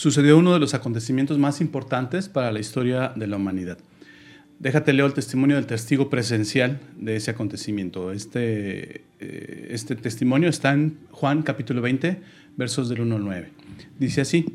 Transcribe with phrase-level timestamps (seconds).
[0.00, 3.76] sucedió uno de los acontecimientos más importantes para la historia de la humanidad.
[4.58, 8.10] Déjate leo el testimonio del testigo presencial de ese acontecimiento.
[8.10, 12.18] Este, eh, este testimonio está en Juan capítulo 20,
[12.56, 13.52] versos del 1 al 9.
[13.98, 14.46] Dice así,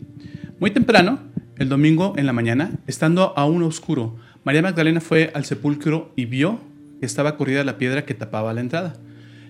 [0.59, 1.19] muy temprano,
[1.59, 6.59] el domingo en la mañana, estando aún oscuro, María Magdalena fue al sepulcro y vio
[6.99, 8.95] que estaba corrida la piedra que tapaba la entrada.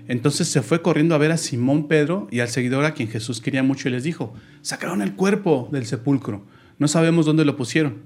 [0.08, 3.42] Entonces se fue corriendo a ver a Simón Pedro y al seguidor a quien Jesús
[3.42, 6.46] quería mucho y les dijo, sacaron el cuerpo del sepulcro,
[6.78, 8.04] no sabemos dónde lo pusieron.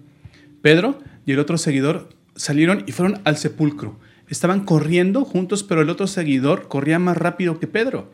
[0.61, 3.99] Pedro y el otro seguidor salieron y fueron al sepulcro.
[4.27, 8.13] Estaban corriendo juntos, pero el otro seguidor corría más rápido que Pedro.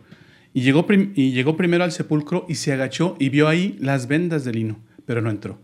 [0.53, 4.45] Y llegó, y llegó primero al sepulcro y se agachó y vio ahí las vendas
[4.45, 5.59] de lino, pero no entró.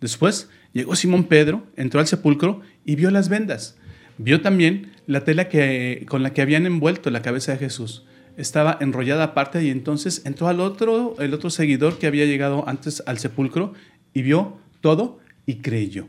[0.00, 3.76] Después llegó Simón Pedro, entró al sepulcro y vio las vendas
[4.22, 8.04] Vio también la tela que, con la que habían envuelto la cabeza de Jesús.
[8.36, 13.02] Estaba enrollada aparte y entonces entró al otro, el otro seguidor que había llegado antes
[13.06, 13.72] al sepulcro
[14.12, 16.06] y vio todo y creyó.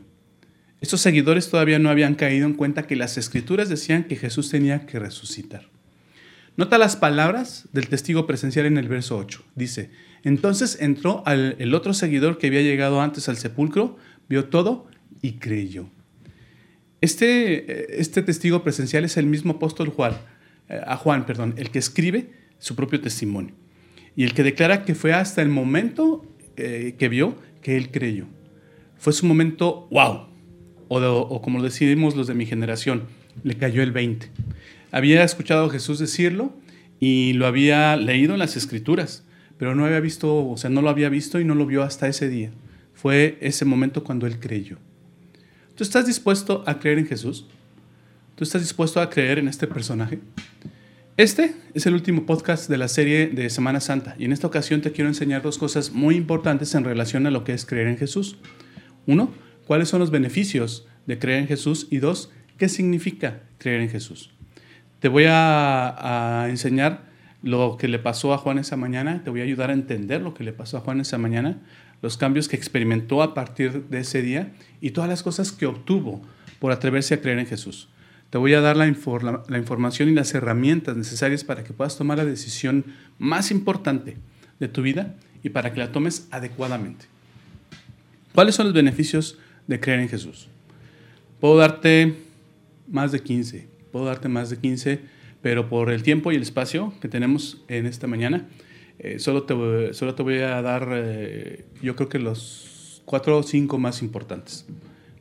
[0.82, 4.84] Estos seguidores todavía no habían caído en cuenta que las escrituras decían que Jesús tenía
[4.84, 5.70] que resucitar.
[6.58, 9.42] Nota las palabras del testigo presencial en el verso 8.
[9.54, 9.90] Dice,
[10.22, 13.96] entonces entró el otro seguidor que había llegado antes al sepulcro,
[14.28, 14.86] vio todo
[15.22, 15.88] y creyó.
[17.02, 20.12] Este, este testigo presencial es el mismo apóstol Juan,
[20.68, 23.54] eh, a Juan, perdón, el que escribe su propio testimonio
[24.14, 26.24] y el que declara que fue hasta el momento
[26.56, 28.26] eh, que vio que él creyó.
[28.98, 30.28] Fue su momento wow,
[30.86, 33.02] o, o como lo decimos los de mi generación,
[33.42, 34.30] le cayó el 20.
[34.92, 36.54] Había escuchado a Jesús decirlo
[37.00, 39.24] y lo había leído en las escrituras,
[39.58, 42.06] pero no había visto, o sea, no lo había visto y no lo vio hasta
[42.06, 42.52] ese día.
[42.94, 44.78] Fue ese momento cuando él creyó.
[45.74, 47.46] ¿Tú estás dispuesto a creer en Jesús?
[48.34, 50.18] ¿Tú estás dispuesto a creer en este personaje?
[51.16, 54.82] Este es el último podcast de la serie de Semana Santa y en esta ocasión
[54.82, 57.96] te quiero enseñar dos cosas muy importantes en relación a lo que es creer en
[57.96, 58.36] Jesús.
[59.06, 59.32] Uno,
[59.66, 64.30] cuáles son los beneficios de creer en Jesús y dos, qué significa creer en Jesús.
[65.00, 67.04] Te voy a, enseñar
[67.42, 70.34] lo que le pasó a Juan esa mañana, te voy a ayudar a entender lo
[70.34, 71.60] que le pasó a Juan esa mañana,
[72.02, 76.20] los cambios que experimentó a partir de ese día y todas las cosas que obtuvo
[76.58, 77.88] por atreverse a creer en Jesús.
[78.30, 78.84] Te voy a dar la,
[79.48, 82.84] la, información y las herramientas necesarias para que puedas tomar la decisión
[83.18, 84.16] más importante
[84.58, 87.06] de tu vida y para que la tomes adecuadamente.
[88.34, 90.48] ¿Cuáles son los beneficios de creer en Jesús?
[91.40, 92.14] Puedo darte
[92.88, 95.00] más de 15, puedo darte más de 15,
[95.42, 98.46] pero por el tiempo y el espacio que tenemos en esta mañana,
[99.02, 103.42] eh, solo, te, solo te voy a dar, eh, yo creo que los cuatro o
[103.42, 104.64] cinco más importantes.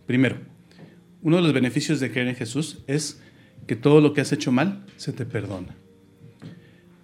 [0.05, 0.37] Primero,
[1.23, 3.19] uno de los beneficios de creer en Jesús es
[3.65, 5.75] que todo lo que has hecho mal se te perdona.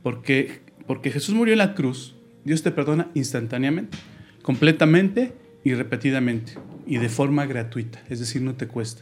[0.04, 3.98] Porque, porque Jesús murió en la cruz, Dios te perdona instantáneamente,
[4.44, 5.34] completamente
[5.64, 6.54] y repetidamente
[6.86, 9.02] y de forma gratuita, es decir, no te cuesta.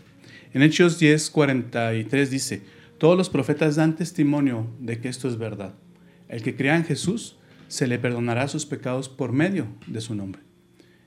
[0.54, 2.62] En Hechos 10, 43 dice,
[2.98, 5.74] todos los profetas dan testimonio de que esto es verdad.
[6.30, 7.38] El que crea en Jesús
[7.68, 10.42] se le perdonará sus pecados por medio de su nombre.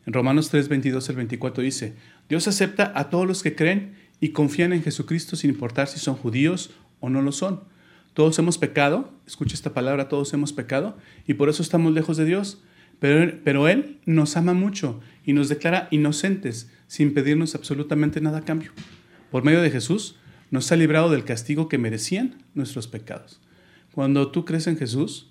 [0.06, 1.94] En Romanos 3, 22 al 24 dice,
[2.28, 6.16] Dios acepta a todos los que creen y confían en Jesucristo sin importar si son
[6.16, 6.70] judíos
[7.00, 7.64] o no lo son.
[8.14, 10.96] Todos hemos pecado, escucha esta palabra, todos hemos pecado
[11.26, 12.62] y por eso estamos lejos de Dios.
[13.00, 18.44] Pero, pero Él nos ama mucho y nos declara inocentes sin pedirnos absolutamente nada a
[18.44, 18.72] cambio.
[19.30, 20.16] Por medio de Jesús
[20.50, 23.40] nos ha librado del castigo que merecían nuestros pecados.
[23.92, 25.27] Cuando tú crees en Jesús,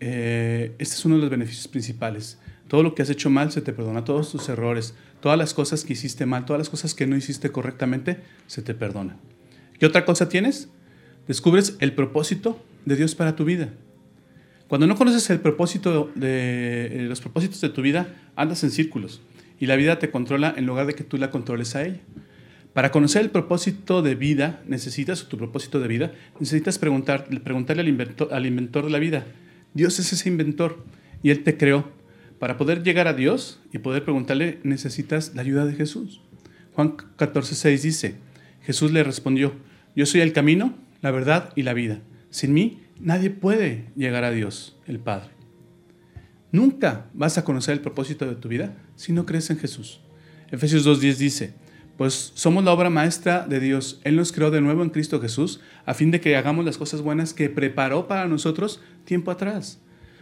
[0.00, 2.38] eh, este es uno de los beneficios principales.
[2.68, 5.84] Todo lo que has hecho mal se te perdona, todos tus errores, todas las cosas
[5.84, 9.16] que hiciste mal, todas las cosas que no hiciste correctamente, se te perdona.
[9.78, 10.68] ¿Qué otra cosa tienes?
[11.26, 13.70] Descubres el propósito de Dios para tu vida.
[14.68, 19.20] Cuando no conoces el propósito de eh, los propósitos de tu vida, andas en círculos
[19.58, 22.00] y la vida te controla en lugar de que tú la controles a ella.
[22.72, 27.82] Para conocer el propósito de vida, necesitas, o tu propósito de vida, necesitas preguntar, preguntarle
[27.82, 29.26] al inventor, al inventor de la vida,
[29.74, 30.84] Dios es ese inventor
[31.22, 31.90] y Él te creó.
[32.38, 36.22] Para poder llegar a Dios y poder preguntarle, necesitas la ayuda de Jesús.
[36.72, 38.14] Juan 14:6 dice,
[38.62, 39.54] Jesús le respondió,
[39.94, 42.00] yo soy el camino, la verdad y la vida.
[42.30, 45.30] Sin mí nadie puede llegar a Dios, el Padre.
[46.52, 50.00] Nunca vas a conocer el propósito de tu vida si no crees en Jesús.
[50.50, 51.54] Efesios 2.10 dice,
[52.00, 54.00] pues somos la obra maestra de Dios.
[54.04, 57.02] Él nos creó de nuevo en Cristo Jesús a fin de que hagamos las cosas
[57.02, 59.78] buenas que preparó para nosotros tiempo atrás.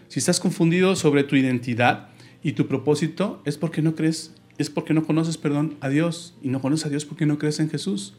[0.08, 2.08] Si estás confundido sobre tu identidad
[2.42, 6.34] y tu propósito, es porque no crees, es porque no conoces, perdón, a Dios.
[6.42, 8.14] Y no conoces a Dios porque no crees en Jesús.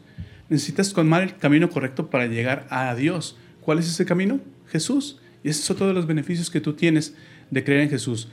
[0.48, 3.36] Necesitas tomar el camino correcto para llegar a Dios.
[3.60, 4.40] ¿Cuál es ese camino?
[4.68, 5.20] Jesús.
[5.44, 7.14] Y esos son todos los beneficios que tú tienes
[7.50, 8.28] de creer en Jesús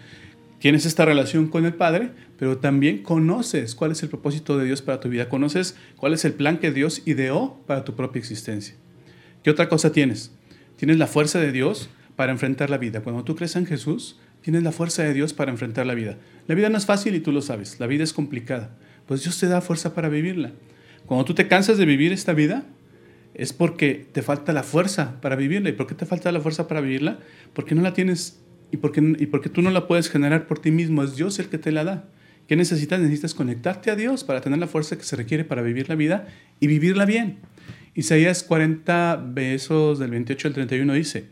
[0.59, 4.81] tienes esta relación con el Padre, pero también conoces cuál es el propósito de Dios
[4.81, 8.75] para tu vida, conoces cuál es el plan que Dios ideó para tu propia existencia.
[9.43, 10.31] ¿Qué otra cosa tienes?
[10.75, 13.01] Tienes la fuerza de Dios para enfrentar la vida.
[13.01, 16.17] Cuando tú crees en Jesús, tienes la fuerza de Dios para enfrentar la vida.
[16.47, 18.75] La vida no es fácil y tú lo sabes, la vida es complicada,
[19.05, 20.51] pues Dios te da fuerza para vivirla.
[21.05, 22.65] Cuando tú te cansas de vivir esta vida,
[23.33, 25.69] es porque te falta la fuerza para vivirla.
[25.69, 27.19] ¿Y por qué te falta la fuerza para vivirla?
[27.53, 28.41] Porque no la tienes
[28.71, 31.47] y porque, y porque tú no la puedes generar por ti mismo, es Dios el
[31.47, 32.09] que te la da.
[32.47, 32.99] ¿Qué necesitas?
[32.99, 36.27] Necesitas conectarte a Dios para tener la fuerza que se requiere para vivir la vida
[36.59, 37.39] y vivirla bien.
[37.93, 41.25] Isaías 40, besos del 28 al 31 dice,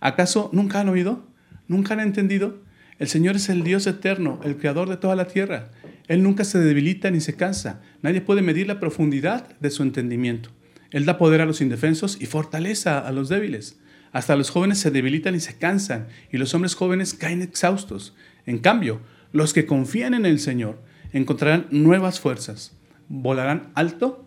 [0.00, 1.26] ¿acaso nunca han oído?
[1.68, 2.62] ¿Nunca han entendido?
[2.98, 5.70] El Señor es el Dios eterno, el creador de toda la tierra.
[6.08, 7.82] Él nunca se debilita ni se cansa.
[8.02, 10.50] Nadie puede medir la profundidad de su entendimiento.
[10.90, 13.78] Él da poder a los indefensos y fortaleza a los débiles.
[14.16, 18.14] Hasta los jóvenes se debilitan y se cansan, y los hombres jóvenes caen exhaustos.
[18.46, 20.82] En cambio, los que confían en el Señor
[21.12, 22.72] encontrarán nuevas fuerzas,
[23.10, 24.26] volarán alto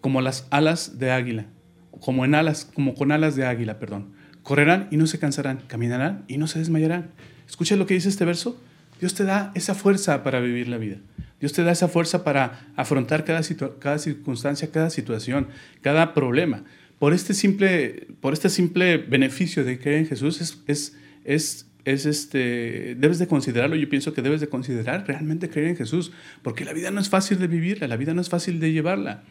[0.00, 1.46] como las alas de águila,
[1.90, 4.12] como con alas de águila, perdón.
[4.44, 7.10] Correrán y no se cansarán, caminarán y no se desmayarán.
[7.48, 8.62] Escucha lo que dice este verso.
[9.00, 10.98] Dios te da esa fuerza para vivir la vida.
[11.40, 13.40] Dios te da esa fuerza para afrontar cada,
[13.80, 15.48] cada circunstancia, cada situación,
[15.82, 16.62] cada problema
[17.00, 22.04] por este simple, por este simple beneficio de creer en Jesús, es, es, es, es,
[22.04, 26.12] este, debes de considerarlo, yo pienso que debes de considerar realmente creer en Jesús,
[26.42, 29.22] porque la vida no es fácil de vivirla, la vida no es fácil de llevarla.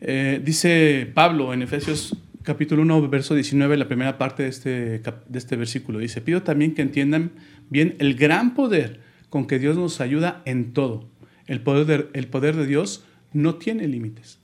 [0.00, 4.70] Eh, dice Pablo en Efesios capítulo 1, verso 19, la primera parte de este,
[5.00, 7.32] de este versículo, dice, pido también que entiendan
[7.70, 9.00] bien el gran poder
[9.30, 11.10] con que Dios nos ayuda en todo.
[11.48, 14.38] El poder el poder de Dios no tiene límites.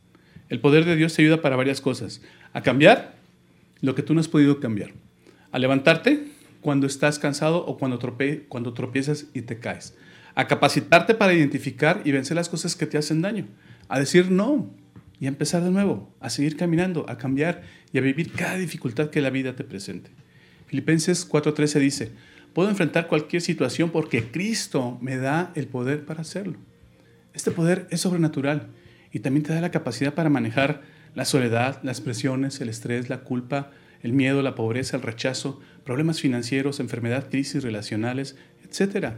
[0.49, 3.14] El poder de Dios te ayuda para varias cosas a cambiar
[3.81, 4.91] lo que tú no has podido cambiar,
[5.52, 6.26] a levantarte
[6.61, 7.99] cuando estás cansado o cuando,
[8.49, 9.97] cuando tropiezas y te caes,
[10.35, 13.47] a capacitarte para identificar y vencer las cosas que te hacen daño,
[13.88, 14.70] a decir no
[15.19, 17.62] y a empezar de nuevo, a seguir caminando, a cambiar
[17.93, 20.11] y a vivir cada dificultad que la vida te presente.
[20.67, 22.12] Filipenses 4:13 dice,
[22.55, 26.58] puedo enfrentar cualquier situación porque Cristo me da el poder para hacerlo.
[27.35, 28.69] Este poder es sobrenatural
[29.12, 30.82] y también te da la capacidad para manejar
[31.15, 33.71] la soledad, las presiones, el estrés, la culpa,
[34.03, 39.15] el miedo, la pobreza, el rechazo, problemas financieros, enfermedad, crisis relacionales, etc.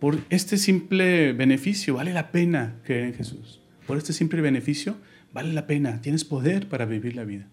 [0.00, 3.60] Por este simple beneficio vale la pena creer en Jesús.
[3.86, 4.96] Por este simple beneficio
[5.32, 6.00] vale la pena.
[6.00, 7.48] Tienes poder para vivir la vida.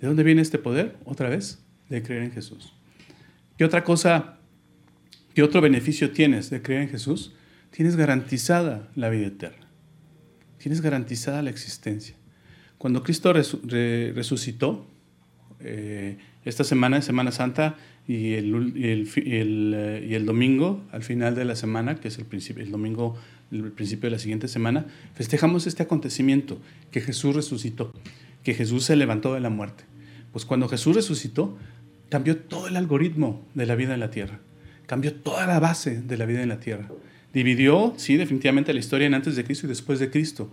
[0.00, 0.96] ¿De dónde viene este poder?
[1.04, 2.74] Otra vez, de creer en Jesús.
[3.56, 4.38] ¿Qué otra cosa,
[5.34, 7.34] qué otro beneficio tienes de creer en Jesús?
[7.70, 9.68] Tienes garantizada la vida eterna.
[10.58, 12.16] Tienes garantizada la existencia.
[12.84, 14.84] Cuando Cristo resucitó,
[15.60, 17.76] eh, esta semana, Semana Santa,
[18.06, 22.26] y el, eh, y el, domingo, al final de la semana, que es el,
[22.58, 23.16] el domingo,
[23.50, 27.90] el principio de la siguiente semana, festejamos este acontecimiento, que Jesús resucitó,
[28.42, 29.84] que Jesús se levantó de la muerte.
[30.30, 31.56] Pues cuando Jesús resucitó,
[32.10, 34.40] cambió todo el algoritmo de la vida en la tierra,
[34.84, 36.90] cambió toda la base de la vida en la tierra.
[37.32, 40.52] Dividió, sí, definitivamente la historia en antes de Cristo y después de Cristo.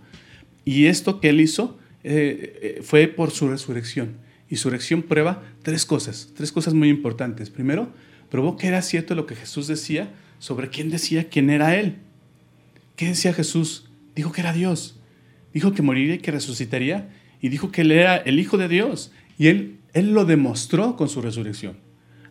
[0.64, 4.16] Y esto que él hizo eh, fue por su resurrección.
[4.48, 7.50] Y su resurrección prueba tres cosas, tres cosas muy importantes.
[7.50, 7.90] Primero,
[8.30, 11.96] probó que era cierto lo que Jesús decía sobre quién decía quién era Él.
[12.96, 13.88] ¿Qué decía Jesús?
[14.14, 14.98] Dijo que era Dios.
[15.54, 17.10] Dijo que moriría y que resucitaría.
[17.40, 19.12] Y dijo que Él era el Hijo de Dios.
[19.38, 21.78] Y Él, él lo demostró con su resurrección.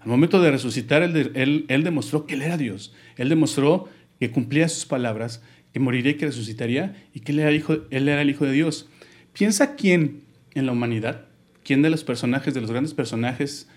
[0.02, 2.94] Al momento de resucitar, él, él, él demostró que Él era Dios.
[3.18, 3.88] Él demostró
[4.20, 5.42] que cumplía sus palabras,
[5.74, 8.52] que moriría y que resucitaría, y que él era, hijo, él era el Hijo de
[8.52, 8.88] Dios.
[9.34, 10.24] Piensa quién
[10.54, 11.26] en la humanidad,
[11.64, 13.68] quién de los personajes, de los grandes personajes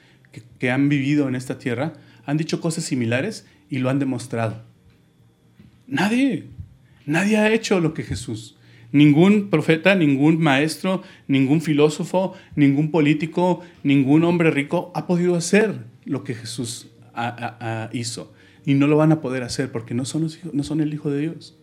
[0.58, 1.92] que, han vivido en esta tierra,
[2.26, 4.62] han dicho cosas similares y lo han demostrado.
[5.86, 6.44] Nadie,
[7.06, 8.56] nadie ha hecho lo que Jesús.
[8.90, 16.24] Ningún profeta, ningún maestro, ningún filósofo, ningún político, ningún hombre rico ha podido hacer lo
[16.24, 16.88] que Jesús
[17.92, 18.32] hizo.
[18.64, 21.20] Y no lo van a poder hacer porque no son, no son el Hijo de
[21.20, 21.56] Dios.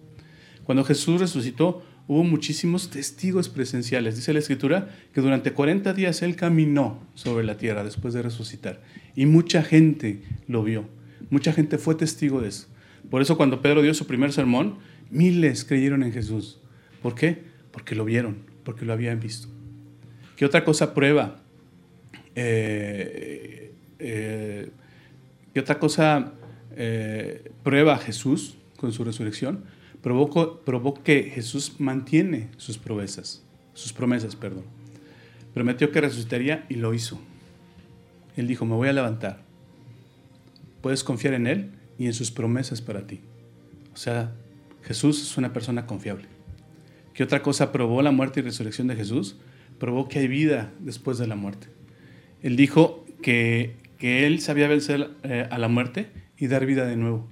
[0.63, 4.17] Cuando Jesús resucitó, hubo muchísimos testigos presenciales.
[4.17, 8.81] Dice la escritura que durante 40 días él caminó sobre la tierra después de resucitar
[9.15, 10.89] y mucha gente lo vio.
[11.29, 12.67] Mucha gente fue testigo de eso.
[13.09, 16.59] Por eso cuando Pedro dio su primer sermón, miles creyeron en Jesús.
[17.01, 17.43] ¿Por qué?
[17.71, 19.47] Porque lo vieron, porque lo habían visto.
[20.35, 21.39] ¿Qué otra cosa prueba?
[22.35, 24.69] Eh, eh,
[25.53, 26.33] ¿Qué otra cosa
[26.75, 29.63] eh, prueba Jesús con su resurrección?
[30.01, 33.43] Probó, que Jesús mantiene sus promesas,
[33.73, 34.63] sus promesas, perdón.
[35.53, 37.19] Prometió que resucitaría y lo hizo.
[38.35, 39.43] Él dijo, me voy a levantar.
[40.81, 43.21] Puedes confiar en Él y en sus promesas para ti.
[43.93, 44.33] O sea,
[44.81, 46.25] Jesús es una persona confiable.
[47.13, 49.37] ¿Qué otra cosa probó la muerte y resurrección de Jesús?
[49.77, 51.67] Probó que hay vida después de la muerte.
[52.41, 56.95] Él dijo que, que Él sabía vencer eh, a la muerte y dar vida de
[56.95, 57.29] nuevo.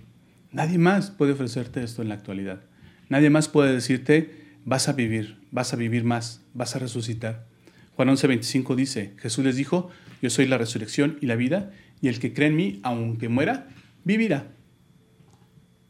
[0.51, 2.61] Nadie más puede ofrecerte esto en la actualidad.
[3.09, 4.33] Nadie más puede decirte,
[4.65, 7.47] vas a vivir, vas a vivir más, vas a resucitar.
[7.95, 9.89] Juan 11:25 dice, Jesús les dijo,
[10.21, 13.67] yo soy la resurrección y la vida, y el que cree en mí, aunque muera,
[14.03, 14.47] vivirá.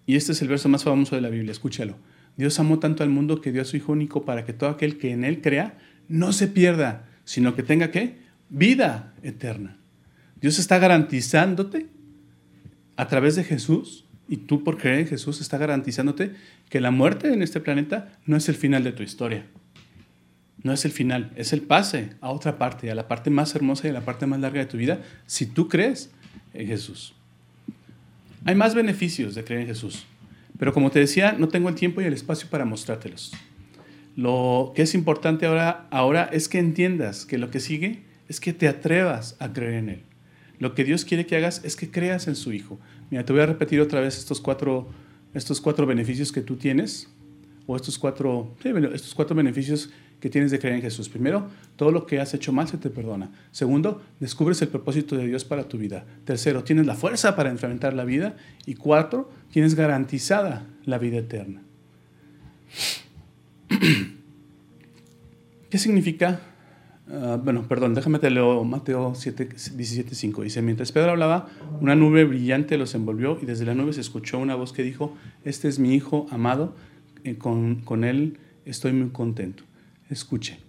[0.05, 1.97] Y este es el verso más famoso de la Biblia, escúchalo.
[2.35, 4.97] Dios amó tanto al mundo que dio a su Hijo único para que todo aquel
[4.97, 7.91] que en Él crea no se pierda, sino que tenga?
[8.49, 9.77] Vida eterna.
[10.41, 11.87] Dios está garantizándote
[12.95, 16.33] a través de Jesús y tú por creer en Jesús está garantizándote
[16.69, 19.45] que la muerte en este planeta no es el final de tu historia.
[20.61, 23.87] No es el final, es el pase a otra parte, a la parte más hermosa
[23.87, 26.11] y a la parte más larga de tu vida, si tú crees
[26.53, 27.15] en Jesús.
[28.45, 30.05] Hay más beneficios de creer en Jesús,
[30.59, 33.31] pero como te decía, no tengo el tiempo y el espacio para mostrártelos.
[34.15, 38.53] Lo que es importante ahora, ahora es que entiendas que lo que sigue es que
[38.53, 40.03] te atrevas a creer en Él.
[40.59, 42.79] Lo que Dios quiere que hagas es que creas en su Hijo.
[43.09, 44.89] Mira, te voy a repetir otra vez estos cuatro,
[45.33, 47.09] estos cuatro beneficios que tú tienes,
[47.65, 49.89] o estos cuatro, estos cuatro beneficios
[50.19, 51.07] que tienes de creer en Jesús.
[51.07, 53.31] Primero, todo lo que has hecho mal se te perdona.
[53.51, 56.05] Segundo, descubres el propósito de Dios para tu vida.
[56.25, 58.35] Tercero, tienes la fuerza para enfrentar la vida.
[58.65, 61.61] Y cuarto, tienes garantizada la vida eterna.
[65.69, 66.41] ¿Qué significa
[67.11, 70.43] Ah, bueno, perdón, déjame te leo Mateo 7, 17, 5.
[70.43, 71.47] Dice, mientras Pedro hablaba,
[71.81, 75.15] una nube brillante los envolvió y desde la nube se escuchó una voz que dijo,
[75.43, 76.75] este es mi hijo amado,
[77.23, 79.63] eh, con, con él estoy muy contento.
[80.09, 80.59] Escuche.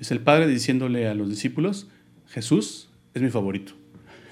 [0.00, 1.88] Es el Padre diciéndole a los discípulos,
[2.26, 3.74] Jesús es mi favorito,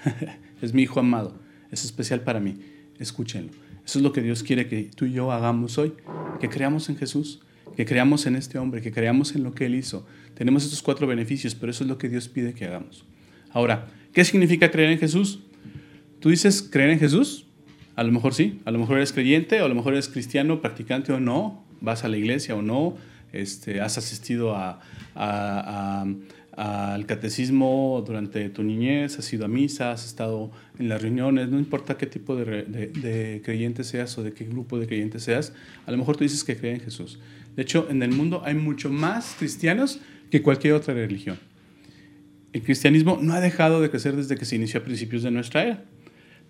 [0.61, 1.39] es mi hijo amado,
[1.71, 2.57] es especial para mí,
[2.99, 3.51] escúchenlo.
[3.85, 5.93] Eso es lo que Dios quiere que tú y yo hagamos hoy,
[6.41, 7.41] que creamos en Jesús,
[7.75, 10.05] que creamos en este hombre, que creamos en lo que Él hizo.
[10.35, 13.05] Tenemos estos cuatro beneficios, pero eso es lo que Dios pide que hagamos.
[13.51, 15.39] Ahora, ¿qué significa creer en Jesús?
[16.19, 17.45] ¿Tú dices creer en Jesús?
[17.95, 21.13] A lo mejor sí, a lo mejor eres creyente, a lo mejor eres cristiano, practicante
[21.13, 22.95] o no, vas a la iglesia o no,
[23.33, 24.79] este, has asistido a,
[26.55, 31.57] al catecismo durante tu niñez, has ido a misa, has estado en las reuniones, no
[31.57, 35.53] importa qué tipo de, creyente seas o de qué grupo de creyentes seas,
[35.85, 37.19] a lo mejor tú dices que crees en Jesús.
[37.55, 39.99] De hecho, en el mundo hay mucho más cristianos
[40.31, 41.37] que cualquier otra religión.
[42.51, 45.63] El cristianismo no ha dejado de crecer desde que se inició a principios de nuestra
[45.63, 45.85] era.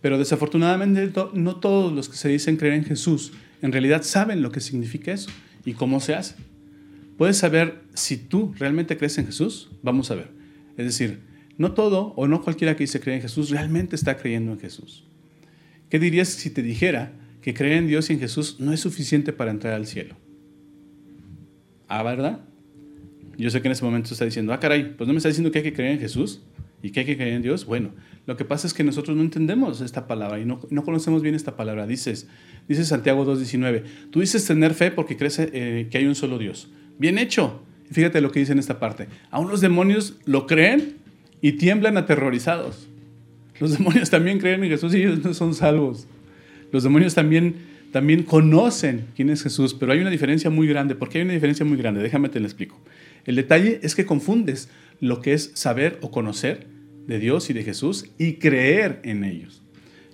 [0.01, 3.31] Pero desafortunadamente no todos los que se dicen creer en Jesús
[3.63, 5.31] en realidad saben lo que significa eso
[5.65, 6.35] y cómo se hace.
[7.17, 9.71] ¿Puedes saber si tú realmente crees en Jesús?
[9.81, 10.31] Vamos a ver.
[10.77, 11.21] Es decir,
[11.57, 15.05] no todo o no cualquiera que dice creer en Jesús realmente está creyendo en Jesús.
[15.89, 19.31] ¿Qué dirías si te dijera que creer en Dios y en Jesús no es suficiente
[19.31, 20.17] para entrar al cielo?
[21.87, 22.39] Ah, ¿verdad?
[23.37, 25.51] Yo sé que en ese momento está diciendo, ah, caray, pues no me está diciendo
[25.51, 26.41] que hay que creer en Jesús
[26.81, 27.65] y que hay que creer en Dios.
[27.65, 27.91] Bueno,
[28.25, 31.35] lo que pasa es que nosotros no entendemos esta palabra y no, no conocemos bien
[31.35, 31.87] esta palabra.
[31.87, 32.27] Dices,
[32.67, 36.69] dice Santiago 2.19, tú dices tener fe porque crees eh, que hay un solo Dios.
[36.99, 37.63] Bien hecho.
[37.91, 39.07] Fíjate lo que dice en esta parte.
[39.29, 40.95] Aún los demonios lo creen
[41.41, 42.87] y tiemblan aterrorizados.
[43.59, 46.07] Los demonios también creen en Jesús y ellos no son salvos.
[46.71, 47.55] Los demonios también,
[47.93, 50.95] también conocen quién es Jesús, pero hay una diferencia muy grande.
[50.95, 52.01] ¿Por qué hay una diferencia muy grande?
[52.01, 52.81] Déjame te lo explico.
[53.23, 54.67] El detalle es que confundes
[54.99, 56.65] lo que es saber o conocer
[57.05, 59.61] de Dios y de Jesús y creer en ellos.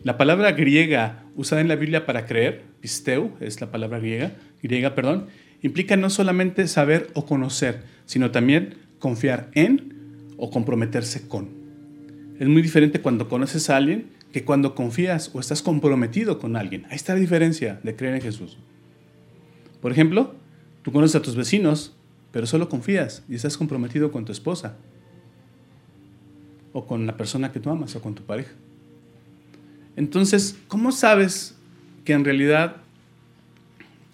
[0.04, 4.94] La palabra griega usada en la Biblia para creer, pisteu, es la palabra griega, griega,
[4.94, 5.28] perdón,
[5.62, 9.94] implica no solamente saber o conocer, sino también confiar en
[10.36, 11.48] o comprometerse con.
[12.42, 16.86] Es muy diferente cuando conoces a alguien que cuando confías o estás comprometido con alguien.
[16.90, 18.58] Ahí está la diferencia de creer en Jesús.
[19.82, 20.36] Por ejemplo,
[20.84, 21.96] tú conoces a tus vecinos,
[22.32, 24.78] pero solo confías y estás comprometido con tu esposa
[26.74, 28.52] o con la persona que tú amas o con tu pareja.
[29.96, 31.56] Entonces, ¿cómo sabes
[32.06, 32.78] que en realidad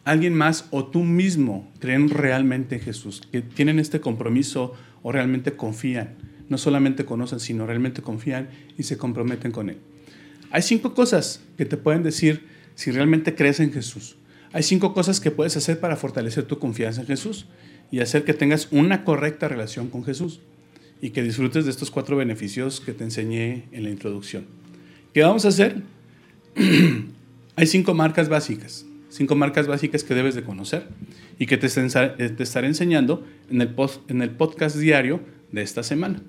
[0.05, 5.57] alguien más o tú mismo creen realmente en Jesús, que tienen este compromiso o realmente
[5.57, 6.15] confían?
[6.47, 9.77] No solamente conocen, sino realmente confían y se comprometen con Él.
[10.55, 12.45] Hay cinco cosas que te pueden decir
[12.75, 14.15] si realmente crees en Jesús.
[14.53, 17.47] Hay cinco cosas que puedes hacer para fortalecer tu confianza en Jesús
[17.91, 20.39] y hacer que tengas una correcta relación con Jesús
[21.01, 24.45] y que disfrutes de estos cuatro beneficios que te enseñé en la introducción.
[25.13, 25.81] ¿Qué vamos a hacer?
[27.57, 30.87] Hay cinco marcas básicas, cinco marcas básicas que debes de conocer
[31.37, 35.19] y que te, estaré enseñando en el, podcast diario
[35.51, 36.21] de esta semana.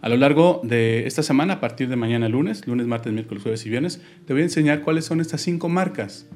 [0.00, 3.66] A lo largo de esta semana, a partir de mañana lunes, lunes, martes, miércoles, jueves
[3.66, 6.26] y viernes, te voy a enseñar cuáles son estas cinco marcas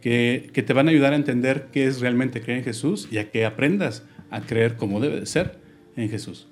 [0.00, 3.30] que, te van a ayudar a entender qué es realmente creer en Jesús y a
[3.30, 5.58] que aprendas a creer como debe de ser
[5.96, 6.48] en Jesús.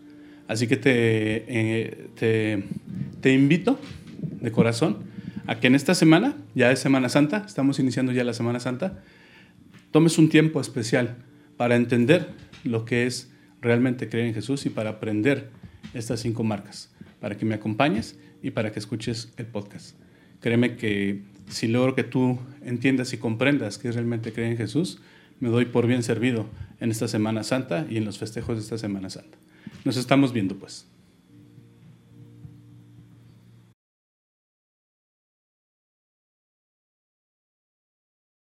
[0.48, 2.64] Así que te, eh, te,
[3.20, 3.78] te invito
[4.40, 4.98] de corazón
[5.46, 9.02] a que en esta semana, ya es Semana Santa, estamos iniciando ya la Semana Santa,
[9.90, 11.16] tomes un tiempo especial
[11.56, 12.28] para entender
[12.64, 15.50] lo que es realmente creer en Jesús y para aprender
[15.94, 19.96] estas cinco marcas, para que me acompañes y para que escuches el podcast.
[20.40, 25.00] Créeme que si logro que tú entiendas y comprendas que realmente creer en Jesús,
[25.40, 26.46] me doy por bien servido
[26.80, 29.38] en esta Semana Santa y en los festejos de esta Semana Santa.
[29.84, 30.86] Nos estamos viendo pues.